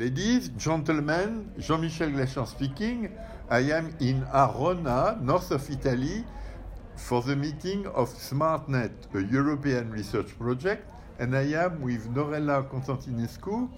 [0.00, 3.10] Ladies, gentlemen, Jean-Michel Glachant speaking.
[3.50, 6.24] I am in Arona, north of Italy,
[6.96, 13.68] for the meeting of SmartNet, a European research project, and I am with Norela Constantinescu,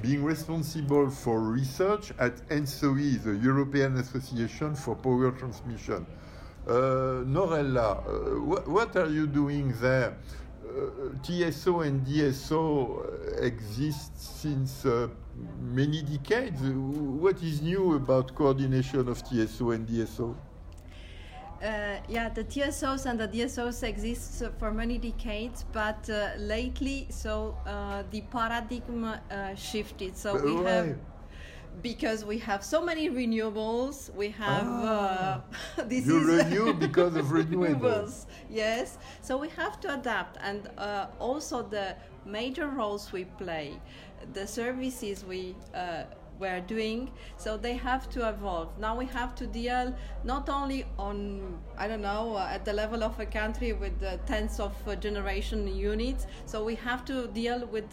[0.00, 6.06] being responsible for research at ENTSO-E, the European Association for Power Transmission.
[6.64, 10.16] Uh, Norela, uh, wh- what are you doing there?
[10.64, 16.60] Uh, TSO and DSO exist since uh, many decades.
[16.62, 20.36] What is new about coordination of TSO and DSO?
[21.62, 27.56] Uh, yeah, the TSOs and the DSOs exist for many decades, but uh, lately, so
[27.66, 30.16] uh, the paradigm uh, shifted.
[30.16, 30.62] So But we why?
[30.62, 30.96] have
[31.80, 34.14] because we have so many renewables.
[34.14, 35.40] We have uh,
[35.86, 38.26] this You is renew because of renewables.
[38.50, 43.80] Yes, so we have to adapt, and uh, also the major roles we play,
[44.32, 45.56] the services we.
[45.74, 46.04] Uh,
[46.38, 51.56] we're doing so they have to evolve now we have to deal not only on
[51.78, 54.96] i don't know uh, at the level of a country with uh, tens of uh,
[54.96, 57.86] generation units so we have to deal with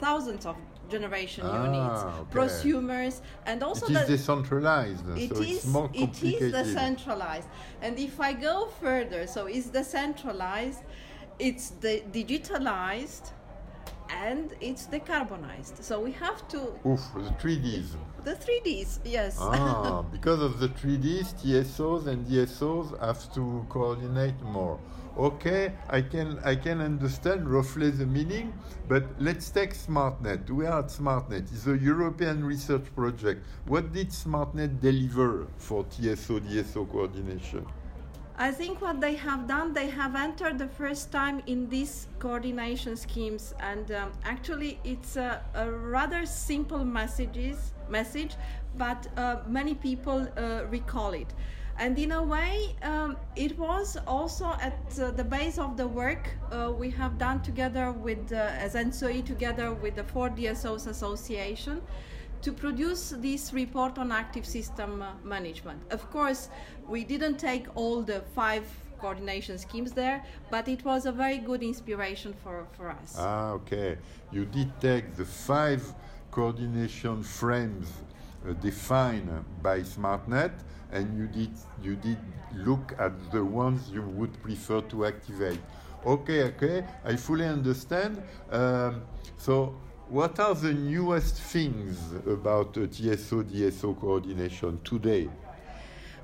[0.00, 0.56] thousands of
[0.90, 2.30] generation Ah, units okay.
[2.38, 7.48] prosumers and also It is the, decentralized, it so is it's more it is decentralized
[7.80, 10.80] and if i go further so it's decentralized
[11.38, 13.32] it's the digitalized
[14.20, 17.86] and it's decarbonized so we have to Oof, the 3Ds.
[18.24, 24.78] the 3ds yes Ah, because of the 3Ds, TSOs and DSOs have to coordinate more.
[25.18, 28.54] Okay, I can I can understand roughly the meaning,
[28.88, 30.48] but let's take SmartNet.
[30.50, 31.52] We are at SmartNet.
[31.52, 33.44] It's a European research project.
[33.66, 37.66] What did SmartNet deliver for TSO DSO coordination?
[38.38, 42.96] I think what they have done, they have entered the first time in these coordination
[42.96, 48.36] schemes, and um, actually, it's a, a rather simple messages message,
[48.78, 51.32] but uh, many people uh, recall it.
[51.78, 56.30] And in a way, um, it was also at uh, the base of the work
[56.50, 61.82] uh, we have done together with, uh, as ENTSO-E, together with the Four DSOs Association
[62.42, 65.80] to produce this report on active system uh, management.
[65.90, 66.48] Of course,
[66.88, 68.66] we didn't take all the five
[69.00, 73.16] coordination schemes there, but it was a very good inspiration for, for us.
[73.18, 73.96] Ah, okay.
[74.30, 75.82] You did take the five
[76.30, 77.88] coordination frames
[78.48, 79.30] uh, defined
[79.62, 80.52] by SmartNet,
[80.92, 81.50] and you did
[81.82, 82.18] you did
[82.54, 85.60] look at the ones you would prefer to activate.
[86.04, 86.84] Okay, okay.
[87.04, 88.22] I fully understand.
[88.50, 89.02] Um,
[89.38, 89.74] so,
[90.12, 95.26] what are the newest things about TSO DSO coordination today?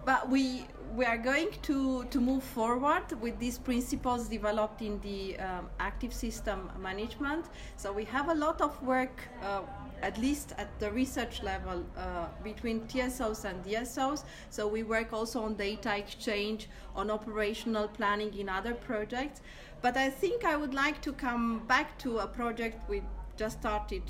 [0.09, 0.67] but we
[0.97, 6.13] we are going to, to move forward with these principles developed in the um, active
[6.15, 7.45] system management.
[7.77, 9.61] So we have a lot of work, uh,
[10.03, 14.25] at least at the research level, uh, between TSOs and DSOs.
[14.49, 19.43] So we work also on data exchange, on operational planning in other projects.
[19.83, 23.03] But I think I would like to come back to a project we
[23.39, 24.03] just started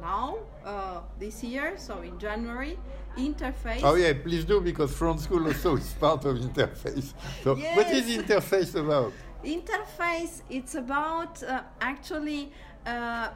[0.00, 2.78] now, uh, this year, so in January,
[3.16, 3.80] interface.
[3.82, 7.14] Oh yeah, please do because Florence School also is part of interface.
[7.42, 9.12] So, what is interface about?
[9.44, 12.50] interface it's about uh, actually
[12.84, 13.28] uh,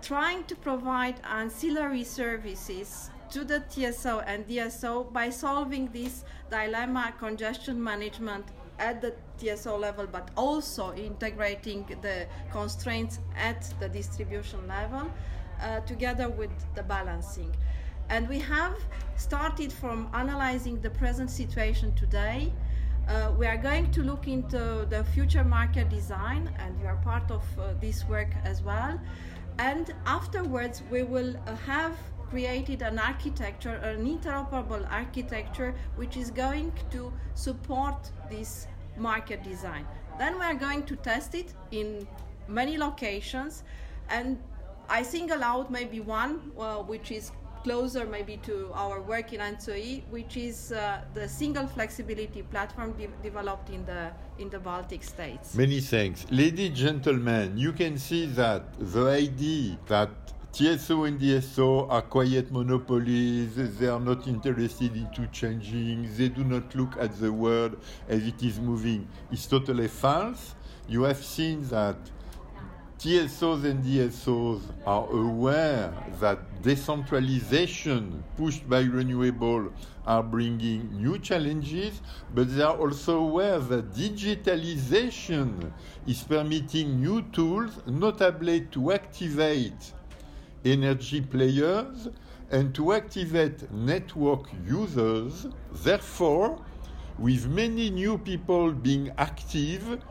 [0.00, 7.82] trying to provide ancillary services to the TSO and DSO by solving this dilemma congestion
[7.82, 8.46] management
[8.78, 15.10] at the TSO level but also integrating the constraints at the distribution level
[15.60, 17.54] uh, together with the balancing
[18.08, 18.76] and we have
[19.16, 22.52] started from analyzing the present situation today
[23.08, 27.30] uh, we are going to look into the future market design, and you are part
[27.30, 29.00] of uh, this work as well.
[29.58, 31.96] And afterwards, we will uh, have
[32.28, 38.66] created an architecture, an interoperable architecture, which is going to support this
[38.96, 39.86] market design.
[40.18, 42.06] Then we are going to test it in
[42.48, 43.62] many locations,
[44.08, 44.38] and
[44.88, 47.32] I single out maybe one, uh, which is
[47.64, 53.08] closer maybe to our work in ENTSO-E, which is uh, the single flexibility platform de-
[53.22, 55.54] developed in the in the Baltic states.
[55.54, 56.26] Many thanks.
[56.30, 60.10] Ladies, and gentlemen, you can see that the idea that
[60.56, 66.74] TSO and DSO are quiet monopolies, they are not interested into changing, they do not
[66.74, 67.76] look at the world
[68.08, 70.54] as it is moving, It's totally false.
[70.88, 71.98] You have seen that
[72.98, 79.70] TSOs and DSOs are aware that decentralization pushed by renewable
[80.06, 82.00] are bringing new challenges,
[82.34, 85.70] but they are also aware that digitalization
[86.06, 89.92] is permitting new tools, notably to activate
[90.72, 92.08] energy players
[92.50, 95.46] and to activate network users.
[95.72, 96.60] Therefore,
[97.18, 100.02] with many new people being active,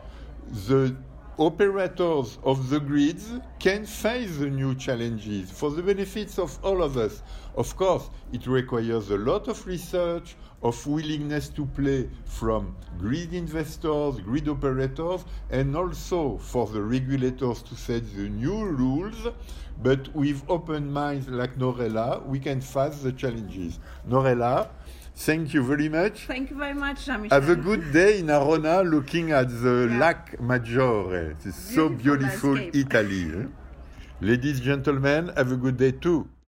[0.68, 0.96] the
[1.38, 6.96] operators of the grids can face the new challenges for the benefits of all of
[6.96, 7.22] us.
[7.56, 14.18] Of course, it requires a lot of research, of willingness to play from grid investors,
[14.20, 19.28] grid operators, and also for the regulators to set the new rules.
[19.82, 23.78] But with open minds like Norela, we can face the challenges.
[24.08, 24.70] Norela,
[25.16, 26.26] thank you very much.
[26.26, 27.40] Thank you very much, Jean-Michel.
[27.40, 29.98] Have a good day in Arona looking at the Yeah.
[29.98, 31.34] Lac Maggiore.
[31.44, 32.86] It's so Beautiful beautiful landscape.
[32.86, 33.24] Italy.
[33.40, 33.46] eh?
[34.20, 36.28] Ladies, gentlemen, have a good day too.